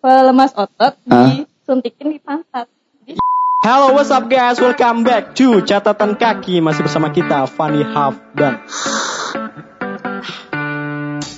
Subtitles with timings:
[0.00, 1.44] pelemas otot Hah?
[1.44, 2.66] disuntikin di pantat.
[3.60, 4.56] Halo, what's up guys?
[4.56, 8.64] Welcome back to Catatan Kaki Masih bersama kita, Fanny Half dan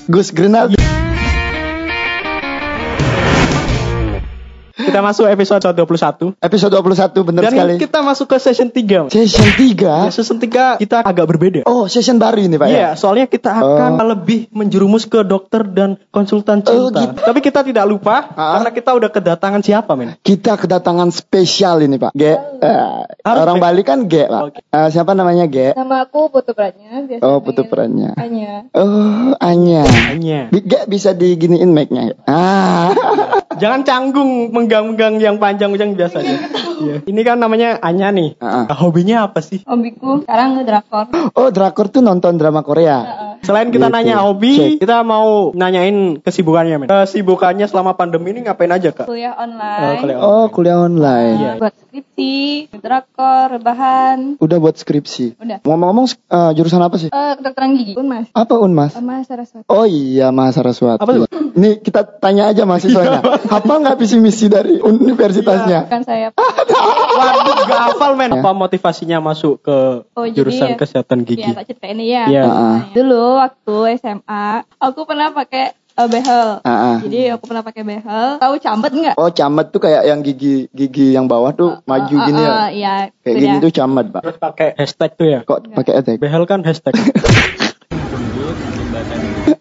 [0.07, 0.82] Gus Grenade.
[4.93, 7.75] Kita masuk episode 21 Episode 21 bener Dan sekali.
[7.81, 9.73] kita masuk ke session 3 Session 3.
[9.73, 12.77] Ya, Session 3 kita agak berbeda Oh, session baru ini, Pak ya?
[12.77, 17.09] Iya, soalnya kita akan lebih menjerumus ke dokter dan konsultan Oh, cinta.
[17.09, 17.25] gitu.
[17.25, 18.61] Tapi kita tidak lupa Ah.
[18.61, 20.13] karena kita udah kedatangan siapa, men?
[20.19, 22.13] Kita kedatangan spesial ini, Pak.
[22.13, 22.23] G.
[22.29, 22.37] eh,
[23.23, 23.63] Harus orang G.
[23.63, 24.43] Bali kan G, Pak.
[24.45, 24.61] Oke.
[24.63, 25.73] Eh, siapa namanya G?
[25.73, 28.13] nama aku Putu Pranya, biasa Oh, Putu Pranya.
[28.15, 28.69] Anya.
[28.73, 29.89] Oh, Anya.
[30.11, 30.53] Hanya.
[30.53, 32.13] Bi- G bisa diginiin mic-nya.
[32.25, 32.93] Ah.
[33.55, 34.51] Jangan canggung
[34.83, 36.37] menggang-menggang yang panjang-panjang biasanya.
[36.83, 36.97] Iya.
[37.07, 38.35] Ini kan namanya Anya nih.
[38.43, 38.67] Ah.
[38.75, 39.63] Hobinya apa sih?
[39.63, 41.15] Hobiku sekarang ngedrakor.
[41.39, 43.32] Oh, drakor tuh nonton drama Korea.
[43.43, 43.93] Selain kita Gitu.
[43.93, 44.71] nanya hobi, Cek.
[44.79, 46.89] kita mau nanyain kesibukannya, men.
[46.89, 49.05] Kesibukannya selama pandemi ini ngapain aja, Kak?
[49.05, 49.99] Kuliah Oh, online.
[49.99, 51.37] kuliah Oh, kuliah online.
[51.37, 51.53] Iya.
[51.59, 52.35] Buat skripsi,
[52.73, 54.39] drakor, rebahan.
[54.39, 55.37] Udah buat skripsi.
[55.37, 55.59] Udah.
[55.61, 57.09] Ngomong-ngomong eh, jurusan apa sih?
[57.09, 58.31] Eh, kedokteran gigi pun mas.
[58.33, 58.93] Apa Unmas?
[58.93, 59.67] Sama Saraswati.
[59.67, 60.99] Oh iya, Mas Saraswati.
[60.99, 61.27] Apa tuh?
[61.53, 63.21] Ini kita tanya aja mahasiswanya.
[63.45, 65.85] Hafal nggak visi misi dari universitasnya?
[65.85, 66.31] Kan saya
[67.13, 68.31] Waduh, gak hafal, men.
[68.33, 69.77] Apa motivasinya masuk ke
[70.13, 71.45] Oh, jadi jurusan ya- kesehatan gigi?
[71.45, 72.25] Iya, tak ceritain ini ya.
[72.27, 72.45] Iya.
[72.45, 72.79] Ah.
[72.91, 74.45] Dulu waktu SMA,
[74.77, 76.49] aku pernah pakai eh, behel.
[76.63, 76.97] Ah.
[76.99, 78.29] Jadi aku pernah pakai behel.
[78.37, 79.15] Tahu cambet nggak?
[79.17, 82.57] Oh camet tuh kayak yang gigi gigi yang bawah tuh maju Eh, gini eh, ya.
[82.69, 82.95] Iya.
[83.21, 83.63] Kayak gini dia.
[83.63, 84.21] tuh camet, Pak.
[84.23, 85.41] Terus pakai hashtag tuh ya?
[85.43, 86.17] Kok pakai etek?
[86.17, 86.95] Behel kan hashtag.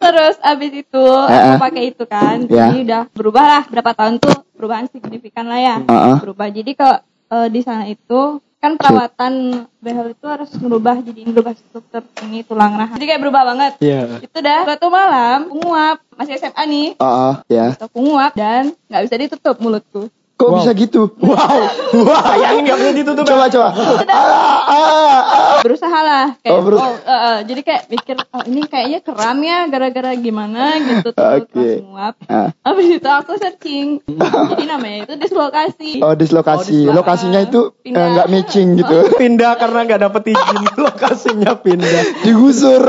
[0.01, 2.37] Terus abis itu Eh, aku pakai itu kan.
[2.47, 2.69] Ya.
[2.69, 5.75] Jadi udah berubah lah berapa tahun tuh perubahan signifikan lah ya.
[5.87, 6.17] Ah.
[6.19, 6.49] Berubah.
[6.49, 6.97] Jadi kalau
[7.31, 12.77] eh, di sana itu kan perawatan behel itu harus merubah jadi merubah struktur ini tulang
[12.77, 12.93] rahang.
[12.93, 13.73] Jadi kayak berubah banget.
[13.81, 14.21] Iya.
[14.21, 16.87] Itu dah suatu malam aku nguap masih SMA nih.
[17.01, 17.73] Ah, ah, ya.
[17.81, 20.13] Aku nguap dan nggak bisa ditutup mulutku.
[20.41, 20.57] Kok Wow.
[20.57, 21.01] bisa gitu?
[21.21, 21.59] Wow,
[22.01, 23.23] wah, bayangin gak bisa ditutup.
[23.23, 23.69] Coba coba.
[24.03, 24.25] Ah,
[24.65, 25.59] ah, ah.
[25.61, 29.37] berusaha lah kayak Oh, oh, berus- eh, eh, jadi kayak mikir oh ini kayaknya keram
[29.39, 31.45] ya gara-gara gimana gitu Oke.
[31.47, 32.49] pas nguap Ah.
[32.63, 34.01] habis itu aku searching
[34.51, 36.81] jadi namanya itu dislokasi Oh dislokasi.
[36.81, 36.89] Oh, dislokasi.
[36.91, 38.95] Lokasinya itu eh, nggak matching gitu.
[39.13, 42.03] Pindah karena nggak dapet izin lokasinya pindah.
[42.21, 42.81] Digusur.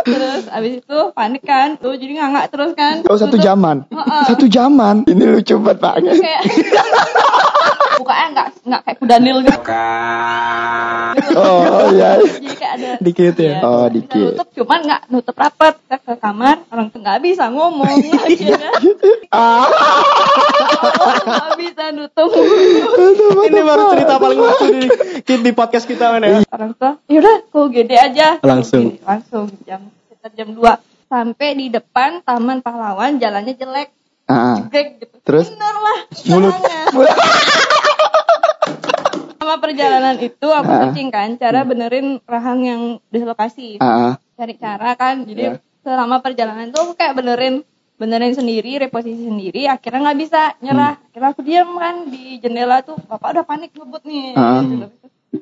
[0.00, 3.44] terus habis itu panik kan tuh jadi ngangak terus kan Oh satu Tutup.
[3.44, 3.76] jaman.
[3.86, 4.22] Heeh.
[4.26, 5.04] Satu jaman.
[5.04, 5.94] Ini lucu banget Pak.
[6.00, 6.42] kayak
[7.96, 9.60] bukanya nggak nggak kayak kudanil gitu
[11.30, 12.16] Oh iya.
[12.16, 13.44] jadi kayak ada Dikit ya.
[13.52, 14.32] Iya, Oh, dikit.
[14.34, 18.70] nutup cuman nggak nutup Kita ke kamar orang tuh nggak bisa ngomong akhirnya
[19.30, 19.66] Ah.
[21.20, 22.30] nggak bisa nutup
[23.42, 24.66] Ini baru cerita paling lucu
[25.20, 26.40] di, di podcast kita men ya.
[26.48, 28.96] orang tua yaudah ke UGD aja Langsung.
[29.00, 30.62] Langsung jam sekitar jam 2
[31.06, 33.90] sampai di depan Taman Pahlawan jalannya jelek
[34.30, 34.56] Ah.
[34.64, 35.50] Greg gitu Terus?
[35.50, 35.98] bener lah
[36.28, 36.54] Mulut.
[39.36, 43.80] sama perjalanan itu aku searching kan cara benerin rahang yang dislokasi
[44.32, 45.52] cari cara kan jadi Ya.
[45.80, 47.64] selama perjalanan tuh aku kayak benerin
[47.96, 51.04] benerin sendiri reposisi sendiri akhirnya nggak bisa nyerah Hmm.
[51.06, 54.60] akhirnya aku diam kan di jendela tuh bapak udah panik ngebut nih Ah.
[54.62, 54.86] gitu.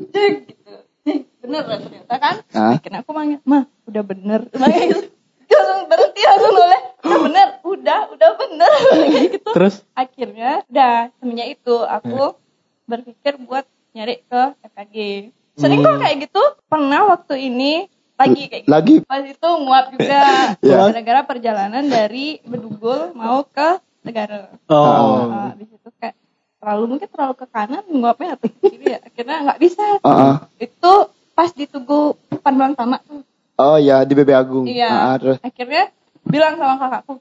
[0.09, 0.73] Cek, gitu
[1.03, 2.75] Cek, bener lah ternyata kan Ah.
[2.75, 4.59] akhirnya aku manggil mah udah bener gitu.
[5.49, 8.73] langsung berhenti langsung noleh udah bener udah udah bener
[9.29, 12.37] gitu Terus akhirnya udah semenjak itu aku
[12.85, 14.97] berpikir buat nyari ke FKG
[15.59, 18.95] sering kok kayak gitu pernah waktu ini lagi kayak gitu Lagi.
[19.05, 20.23] pas itu nguap juga
[20.65, 20.91] Ya.
[20.91, 25.27] gara-gara perjalanan dari Bedugul mau ke Negara oh.
[25.29, 26.15] Nah, habis itu kayak
[26.59, 30.35] terlalu mungkin terlalu ke kanan nguapnya atau ke kiri ya akhirnya nggak bisa Ah, ah.
[30.57, 30.93] itu
[31.35, 33.23] pas di Tugu Panduan Tamak tuh
[33.59, 34.71] Oh ya di BB Agung.
[34.71, 35.19] Iya.
[35.19, 35.43] Terus.
[35.43, 35.91] Akhirnya
[36.23, 37.19] bilang sama kakakku,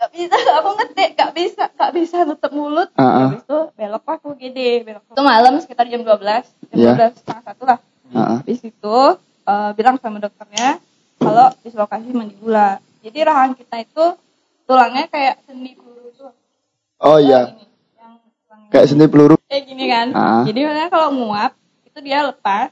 [0.00, 2.88] gak bisa, aku ngetik, gak bisa, gak bisa nutup mulut.
[2.94, 3.28] Ah, ah.
[3.28, 5.02] Habis itu belok ke UGD, belok.
[5.06, 6.92] Itu malam sekitar jam 12, jam Iya.
[7.12, 7.78] 12 setengah satu lah.
[8.10, 8.36] Ah, ah.
[8.40, 8.96] Habis itu
[9.44, 10.80] eh, bilang sama dokternya
[11.16, 12.80] kalau dislokasi mandibula.
[13.00, 14.04] Jadi rahang kita itu
[14.64, 16.32] tulangnya kayak sendi peluru tuh.
[16.98, 17.52] Oh iya.
[17.52, 17.64] Ini,
[17.96, 19.36] yang tulangnya Kayak sendi peluru.
[19.44, 20.06] kayak gini kan.
[20.12, 20.42] Ah.
[20.44, 22.70] Jadi makanya kalau nguap itu dia lepas,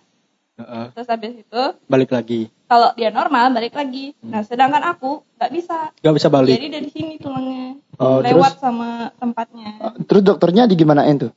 [0.56, 0.84] Heeh.
[0.92, 2.48] terus habis itu Balik lagi.
[2.68, 4.12] Kalau dia normal balik lagi.
[4.20, 5.90] Nah sedangkan aku nggak bisa.
[6.04, 6.52] Gak bisa balik.
[6.52, 9.74] Jadi dari sini tulangnya Oh, lewat sama tempatnya.
[10.06, 11.32] Terus dokternya di gimanain tuh?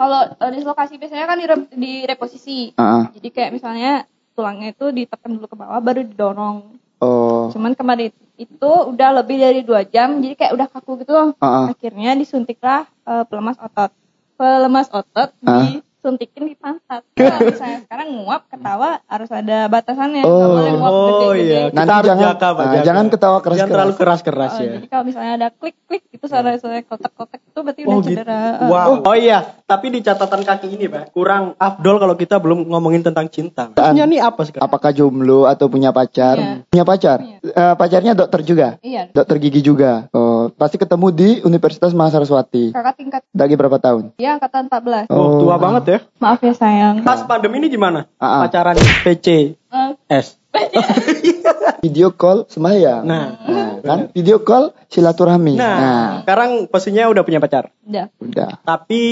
[0.00, 1.46] Kalau eh, dislokasi biasanya kan di,
[1.76, 2.72] di reposisi.
[2.78, 3.04] Ah, ah.
[3.12, 6.78] Jadi kayak misalnya tulangnya itu ditekan dulu ke bawah baru didorong.
[7.04, 7.52] Oh.
[7.52, 11.28] Cuman kemarin itu udah lebih dari dua jam jadi kayak udah kaku gitu loh.
[11.42, 11.66] Ah, ah.
[11.74, 13.92] Akhirnya disuntiklah eh, pelemas otot.
[14.40, 15.82] Pelemas otot Ah.
[16.06, 17.02] Suntikin di pantat.
[17.12, 20.22] Nah, misalnya sekarang nguap ketawa harus ada batasannya.
[20.22, 20.54] Oh.
[20.54, 21.42] boleh nguap Oh gede-gede.
[21.42, 22.54] iya, Nanti kita harus jangan- jaga, Pak.
[22.56, 22.84] ah, jaga.
[22.84, 23.58] jangan ketawa keras-keras.
[23.58, 24.70] Jangan terlalu keras-keras Oh, ya.
[24.72, 28.08] Jadi kalau misalnya ada klik-klik itu suara-suara kotak-kotak itu berarti Oh udah gitu.
[28.14, 28.40] cedera.
[28.64, 28.90] Wow.
[29.02, 33.26] Oh iya, tapi di catatan kaki ini, Pak, kurang afdol kalau kita belum ngomongin tentang
[33.26, 33.68] cinta.
[33.68, 34.62] Maksudnya nih apa sekarang?
[34.62, 36.36] Apakah jomblo atau punya pacar?
[36.36, 36.52] Iya.
[36.66, 37.18] Punya pacar?
[37.18, 37.38] Punya.
[37.42, 38.68] Eh, pacarnya dokter juga?
[38.80, 39.10] Iya.
[39.10, 40.06] Dokter gigi juga.
[40.10, 40.25] Oh,
[40.56, 42.72] pasti ketemu di Universitas Mahasaraswati.
[42.72, 44.16] Kakak tingkat Lagi berapa tahun?
[44.16, 45.12] dia angkatan 14.
[45.12, 45.98] Oh, tua banget ya.
[46.16, 47.04] Maaf ya sayang.
[47.04, 48.08] Pas pandemi ini gimana?
[48.16, 48.48] Ah, ah.
[48.48, 48.74] Pacaran
[49.04, 50.40] PC Eh, S.
[51.84, 53.04] Video call sembahyang.
[53.04, 53.24] Nah.
[53.44, 53.98] Nah, kan?
[54.16, 55.54] Video call silaturahmi.
[55.54, 57.70] Nah, Nah, sekarang posisinya udah punya pacar.
[57.82, 58.10] udah.
[58.18, 58.50] udah.
[58.60, 59.02] Tapi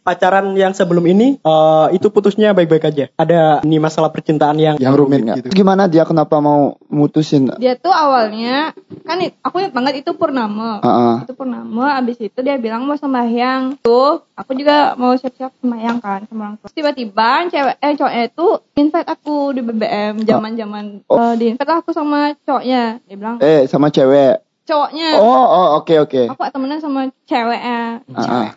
[0.00, 3.04] pacaran yang sebelum ini eh, itu putusnya baik-baik aja.
[3.14, 5.36] Ada ini masalah percintaan yang Yang rumit nggak?
[5.38, 5.48] gitu.
[5.54, 7.46] Gimana dia kenapa mau mutusin?
[7.56, 10.78] Dia tuh awalnya kan aku ingat banget itu purnama.
[10.78, 11.16] Ah, ah.
[11.22, 13.78] Itu purnama abis itu dia bilang mau sembahyang.
[13.80, 16.68] Tuh, aku juga mau siap-siap sembahyang kan sama orang tua.
[16.68, 21.18] Tiba-tiba cewek eh cowoknya itu invite aku di BBM zaman-zaman Oh.
[21.20, 22.98] eh, di invite aku sama cowoknya.
[23.00, 24.42] Dia bilang Eh, sama cewek.
[24.64, 25.08] Cowoknya.
[25.16, 26.22] Oh, oh, oke, oke.
[26.28, 28.00] Aku gak temenan sama ceweknya.
[28.10, 28.48] Ah, ah.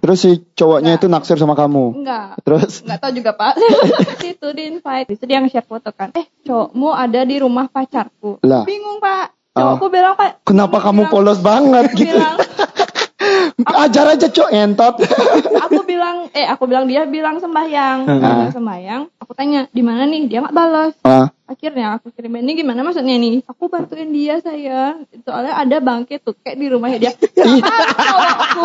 [0.00, 1.96] Terus si cowoknya itu naksir sama kamu.
[1.96, 2.36] Enggak.
[2.44, 3.56] Terus Nggak tahu juga pak.
[4.36, 5.08] itu di invite.
[5.08, 6.12] Itu dia nge-share foto kan.
[6.12, 8.36] Eh cowokmu ada di rumah pacarku.
[8.44, 8.68] Lah.
[8.68, 9.32] Bingung pak.
[9.54, 10.44] Cowokku bilang pak.
[10.44, 12.10] kenapa kamu bilang- polos banget gitu?
[12.10, 12.36] Bilang,
[13.56, 14.94] Ajar aja cok entot.
[15.56, 18.02] aku bilang, eh aku bilang dia bilang sembahyang.
[18.02, 18.18] Hmm.
[18.18, 19.02] Dia bilang sembahyang.
[19.16, 20.26] Aku tanya di mana nih?
[20.26, 20.92] Dia nggak balas.
[21.00, 23.44] ah, Akhirnya aku kirim ini gimana maksudnya nih?
[23.44, 25.06] Aku bantuin dia sayang.
[25.20, 27.12] Soalnya ada bangke tuh kayak di rumahnya dia.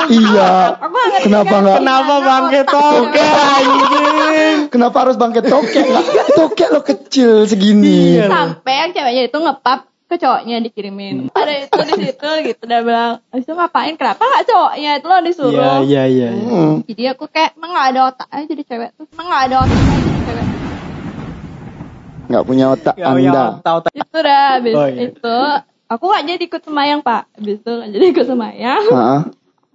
[0.10, 0.50] Iya.
[0.80, 4.58] Aku ngerti Kenapa kan nggak- Kenapa bangke toke anjing?
[4.70, 5.84] kenapa harus bangkit tokek?
[5.84, 8.16] Nggak- Tokek lo kecil segini.
[8.16, 8.26] Iya.
[8.28, 13.22] sampai yang ceweknya itu ngepap ke cowoknya dikirimin ada itu di situ gitu dia bilang
[13.30, 16.28] "Abis itu ngapain kenapa nggak cowoknya itu lo Iya, disuruh iya, iya.
[16.28, 16.30] iya.
[16.34, 16.74] Hmm.
[16.84, 19.78] jadi aku kayak emang nggak ada otak aja jadi cewek tuh emang nggak ada otak
[19.80, 20.48] aja jadi cewek
[22.30, 23.44] Nggak punya otak Ya, ya, anda.
[23.60, 23.94] tahu-tahu.
[23.96, 25.02] itu dah abis Oh, iya.
[25.08, 25.38] itu
[25.88, 29.22] aku nggak jadi ikut semayang pak abis itu nggak jadi ikut semayang ah.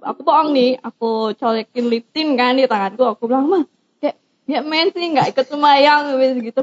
[0.05, 3.63] aku bohong nih aku colekin lip tint kan di tanganku aku bilang mah
[4.45, 6.13] ya men sih nggak ikut semayang
[6.43, 6.61] gitu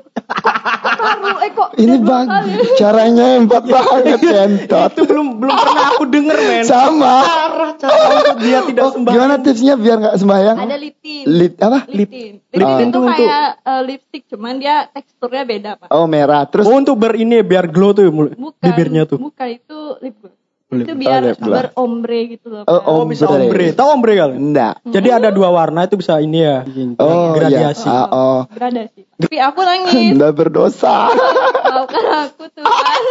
[1.01, 2.53] baru eh kok Ini bang, kali?
[2.75, 4.91] caranya hebat banget entot.
[4.91, 6.63] Itu belum belum pernah aku denger, men.
[6.63, 7.15] Sama.
[7.23, 9.15] Cara cara untuk dia tidak Oh, sembahyang.
[9.17, 10.57] gimana tipsnya biar nggak sembahyang?
[10.57, 11.79] ada lip tint Lip apa?
[11.87, 12.35] lip tint.
[12.43, 15.87] lip Lip tint tint itu tuh untuk- kayak eh, lipstick, cuman dia teksturnya beda pak.
[15.89, 16.43] Oh merah.
[16.45, 18.35] Terus Oh, untuk ber ini biar glow tuh Bukan.
[18.59, 19.17] bibirnya tuh.
[19.17, 20.37] Bukan itu lip gloss.
[20.73, 22.63] Itu biar Oh, berombre gitu loh.
[22.63, 22.87] Oh, Pak.
[22.87, 23.43] Oh, bisa Ombre.
[23.45, 23.65] ombre.
[23.71, 24.35] Tahu ombre kali?
[24.35, 24.73] enggak.
[24.83, 26.63] Jadi ada dua warna itu bisa ini ya.
[26.95, 27.85] Oh Gradiasi.
[27.85, 27.97] iya.
[27.97, 28.39] Ah, oh.
[28.47, 29.03] Gradasi.
[29.17, 30.11] Tapi aku nangis.
[30.11, 31.11] Anda berdosa.
[31.67, 33.01] Maafkan aku Tuhan.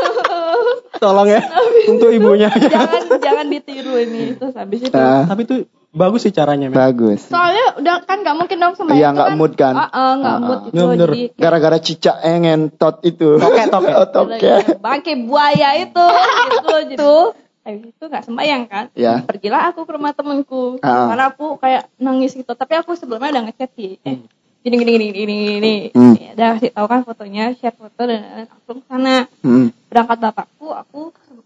[0.93, 1.41] Tolong ya
[1.87, 2.49] untuk ibunya.
[2.51, 4.35] jangan jangan ditiru ini.
[4.35, 4.93] Terus habis itu.
[4.93, 5.57] Ah, Tapi itu
[5.91, 6.77] bagus sih caranya, men.
[6.77, 7.25] bagus.
[7.27, 9.75] Soalnya udah kan nggak mungkin dong sama Iya, nggak mood kan?
[9.75, 10.63] Ah, ah, nggak Ah, mood ah.
[10.63, 10.73] itu.
[10.73, 11.09] Bener, bener.
[11.09, 13.29] Jadi Gara-gara cicak yang ngentot itu.
[13.37, 13.95] Tokek, tokek.
[14.01, 14.61] Oh, tokek.
[14.79, 16.07] bangke buaya itu
[16.51, 17.15] gitu gitu
[17.61, 18.85] habis itu nggak sembahyang kan?
[18.93, 19.21] Ya.
[19.21, 21.13] pergilah aku ke rumah temenku Ah.
[21.13, 22.49] karena aku kayak nangis gitu.
[22.49, 24.01] Tapi aku sebelumnya udah ngechat sih.
[24.01, 24.17] Eh,
[24.61, 25.75] gini gini gini gini gini.
[25.93, 26.15] Hmm.
[26.17, 29.17] ya, udah kasih tahu kan fotonya share foto dan langsung ke sana.
[29.41, 29.69] Hmm.
[29.87, 31.01] berangkat bapakku aku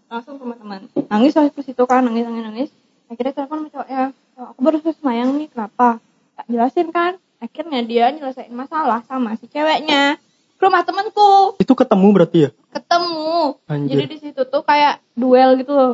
[0.05, 0.81] langsung ke rumah teman.
[1.09, 2.69] Nangis ke situ kan nangis nangis nangis.
[3.05, 4.03] Akhirnya telepon sama cowoknya.
[4.35, 5.97] "Oh, aku baru selesai semayang nih kenapa?
[6.35, 7.13] Tak jelasin kan.
[7.37, 10.17] Akhirnya dia nyelesain masalah sama si ceweknya
[10.55, 12.49] ke rumah temanku Itu ketemu berarti ya?
[12.71, 13.91] ketemu Anjir.
[13.93, 15.91] jadi di situ tuh kayak duel gitu loh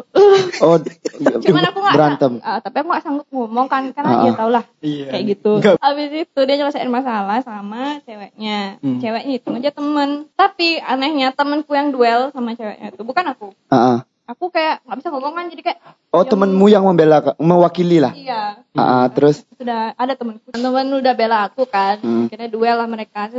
[0.60, 0.78] Oh,
[1.46, 2.32] cuman aku nggak berantem.
[2.40, 4.20] ah, tapi aku nggak sanggup ngomong kan karena Ah.
[4.20, 5.06] dia tau lah Iya.
[5.08, 5.76] kayak gitu Enggak.
[5.78, 8.98] habis itu dia nyelesain masalah sama ceweknya Hmm.
[8.98, 13.78] ceweknya itu aja temen tapi anehnya temenku yang duel sama ceweknya itu bukan aku Ah,
[13.78, 13.98] ah.
[14.28, 18.12] aku kayak nggak bisa ngomong kan jadi kayak Oh, yang- temenmu yang membela, mewakili lah.
[18.12, 22.26] iya Ah, ah, terus sudah ada temenku temen udah bela aku kan Hmm.
[22.26, 23.30] akhirnya duel lah mereka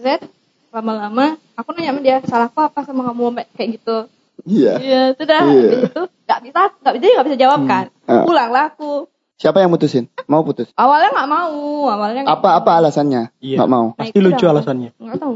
[0.00, 0.24] Zet,
[0.76, 3.98] lama-lama aku nanya sama dia salahku apa sama kamu kayak gitu
[4.44, 4.76] iya.
[4.78, 5.40] Iya, sudah.
[5.48, 5.62] Iya.
[5.64, 7.84] Habis itu nggak bisa, nggak bisa, nggak bisa jawab kan.
[8.04, 8.22] Ah.
[8.22, 9.08] Pulanglah aku.
[9.36, 10.08] Siapa yang mutusin?
[10.28, 10.72] Mau putus?
[10.76, 13.32] Awalnya nggak mau, awalnya nggak Apa apa alasannya?
[13.40, 13.56] Iya.
[13.60, 13.86] Nggak mau.
[13.92, 14.90] Nah, Pasti lucu alasannya.
[14.96, 15.34] Nggak tahu.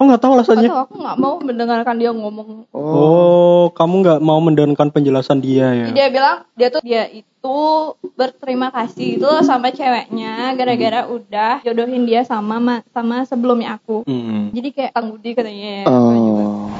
[0.00, 0.70] Oh, nggak tahu alasannya.
[0.72, 0.80] tahu.
[0.88, 2.64] Aku nggak mau mendengarkan dia ngomong.
[2.72, 2.80] Oh.
[2.80, 5.86] Oh, kamu nggak mau mendengarkan penjelasan dia ya?
[5.92, 7.58] Dia bilang dia tuh dia itu
[8.16, 14.08] berterima kasih itu sama ceweknya gara-gara udah jodohin dia sama ma- sama sebelumnya aku.
[14.08, 14.48] Hmm.
[14.56, 15.84] Jadi kayak tanggudi katanya.
[15.84, 16.72] Oh.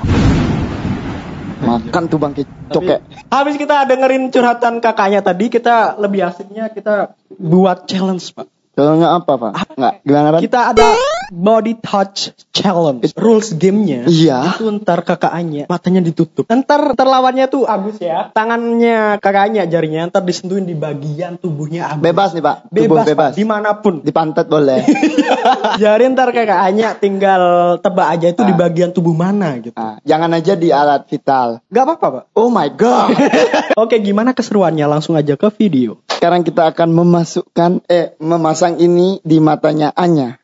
[1.60, 3.04] Makan tuh bangkit cokek.
[3.28, 8.48] Habis kita dengerin curhatan kakaknya tadi, kita lebih asiknya kita buat challenge, Pak.
[8.80, 9.52] Soalnya apa, Pak?
[9.76, 10.40] Nggak, gimana, Ran?
[10.40, 10.88] Kita ada
[11.30, 13.14] body touch challenge.
[13.14, 14.04] Rules gamenya.
[14.04, 14.58] Iya.
[14.58, 16.44] Itu ntar kakak Anya matanya ditutup.
[16.44, 18.28] Ntar terlawannya tuh Agus ya.
[18.34, 22.02] Tangannya kakak Anya jarinya ntar disentuhin di bagian tubuhnya Agus.
[22.02, 22.56] Bebas nih pak.
[22.66, 23.30] Tubuh Bebas, bebas.
[23.32, 23.94] Pak, di mana pun.
[24.02, 24.82] Di pantat boleh.
[25.82, 27.42] Jadi ntar kakak Anya tinggal
[27.78, 28.58] tebak aja itu di Ah.
[28.58, 29.78] bagian tubuh mana gitu.
[29.78, 31.62] Ah, jangan aja di alat vital.
[31.70, 32.24] Gak apa-apa pak.
[32.34, 33.14] Oh my god.
[33.82, 36.02] Oke gimana keseruannya langsung aja ke video.
[36.10, 40.39] Sekarang kita akan memasukkan eh memasang ini di matanya Anya.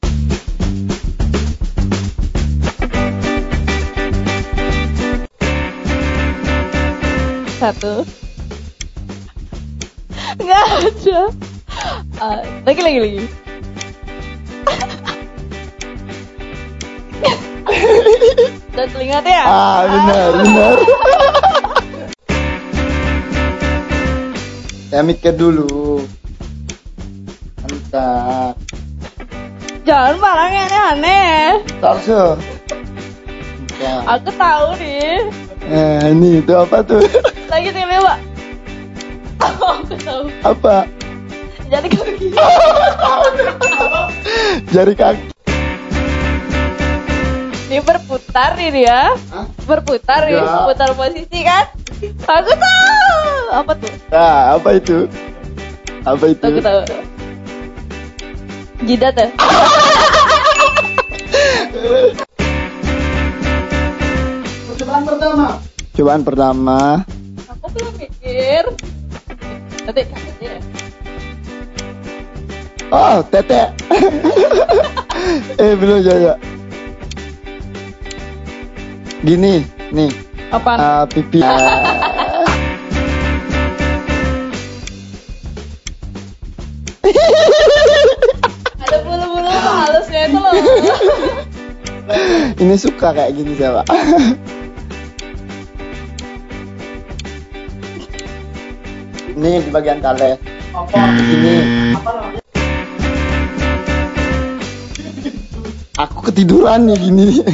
[7.66, 8.06] Satu.
[10.38, 11.20] Nggak ada.
[12.22, 13.22] Ah, lagi lagi lagi.
[18.70, 19.44] Dan telinga ya?
[19.50, 20.76] Ah benar benar.
[24.86, 26.06] Saya mikir dulu.
[27.66, 28.54] Mantap.
[29.82, 31.66] Jangan barang yang aneh-aneh.
[31.82, 32.38] Tarso.
[34.06, 35.26] Aku tahu nih.
[35.66, 37.02] Eh, ini itu apa tuh?
[37.46, 38.18] Lagi tele, Pak.
[39.36, 40.24] Aku tahu.
[40.42, 40.76] apa?
[41.66, 42.26] Jadi kaki.
[44.70, 45.24] Jari kaki.
[47.66, 49.14] Ini berputar ini ya.
[49.34, 49.46] Hah?
[49.66, 50.64] Berputar nih, Enggak.
[50.70, 51.64] putar posisi kan?
[52.22, 53.40] Aku tahu.
[53.50, 53.90] Apa tuh?
[54.10, 54.96] Nah, apa itu?
[56.06, 56.44] Apa itu?
[56.46, 56.80] Aku tahu.
[58.86, 59.26] Jidat ya?
[64.76, 65.46] Cobaan pertama.
[65.96, 66.78] Cobaan pertama.
[69.86, 70.02] Nanti
[70.42, 70.58] ya.
[72.90, 73.62] Oh, tete.
[75.62, 76.34] eh, belum ya.
[79.22, 79.62] Gini,
[79.94, 80.10] nih.
[80.50, 80.78] Apaan?
[80.82, 81.38] ah, pipi.
[88.82, 90.52] Ada bulu-bulu halusnya itu loh.
[92.62, 93.82] Ini suka kayak gini saya,
[99.36, 100.40] Ini di bagian kale.
[100.72, 101.12] Apa?
[101.12, 101.56] Ini.
[101.92, 102.40] Apa namanya?
[106.00, 107.44] Aku ketiduran nih gini.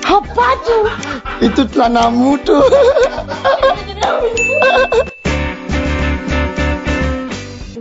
[0.00, 0.84] Apa tuh?
[1.44, 2.64] Itu celanamu tuh.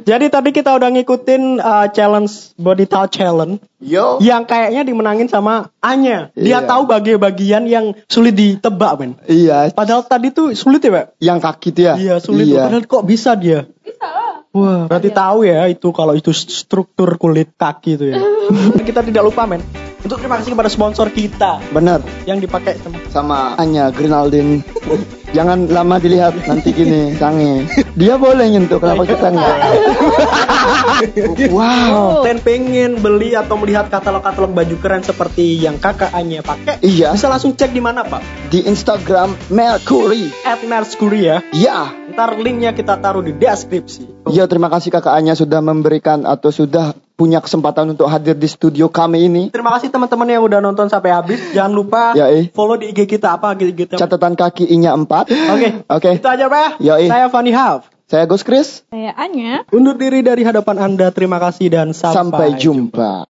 [0.04, 4.20] Jadi tadi kita udah ngikutin uh, challenge body touch challenge Yo.
[4.20, 6.30] yang kayaknya dimenangin sama Anya.
[6.36, 6.68] Dia Iya.
[6.68, 9.12] tahu bagian-bagian yang sulit ditebak, men.
[9.26, 11.06] Iya, Padahal tadi tuh sulit ya, Pak?
[11.18, 11.94] yang kaki tuh ya.
[11.96, 12.46] Iya, sulit.
[12.46, 12.56] tuh.
[12.56, 12.64] Iya.
[12.68, 13.68] Padahal kok bisa dia?
[13.80, 14.36] Bisa lah.
[14.54, 18.22] Wah, berarti tahu ya itu kalau itu struktur kulit kaki itu ya.
[18.88, 19.64] kita tidak lupa, men.
[20.04, 22.04] Untuk terima kasih kepada sponsor kita Bener.
[22.28, 24.60] yang dipakai sama sama Anya Grinaldin.
[25.34, 27.66] Jangan lama dilihat nanti gini sange.
[27.98, 29.58] Dia boleh nyentuh kenapa kita enggak?
[31.58, 32.22] wow.
[32.22, 37.34] Dan pengen beli atau melihat katalog-katalog baju keren seperti yang kakak Anya pakai, Iya, bisa
[37.34, 38.22] langsung cek di mana, Pak?
[38.54, 40.30] di Instagram Mercury.
[40.46, 41.38] At Mercury ya.
[41.50, 41.90] Ya.
[42.14, 44.13] Ntar linknya kita taruh di deskripsi.
[44.34, 48.90] Iya, terima kasih Kakak Anya sudah memberikan atau sudah punya kesempatan untuk hadir di studio
[48.90, 49.44] kami ini.
[49.54, 51.38] Terima kasih teman-teman yang udah nonton sampai habis.
[51.54, 52.50] Jangan lupa Ya, eh.
[52.50, 53.96] follow di IG kita apa IG kita.
[54.02, 55.06] Catatan kaki I-nya 4.
[55.30, 55.70] Oke.
[55.86, 56.12] Oke.
[56.18, 56.98] Itu aja Pak ya.
[56.98, 57.14] Eh.
[57.14, 57.94] Saya Fanny Half.
[58.10, 58.86] Saya Gus Kris.
[58.90, 59.66] Saya Anya.
[59.70, 61.14] Undur diri dari hadapan Anda.
[61.14, 63.14] Terima kasih dan sampai, Sampai jumpa.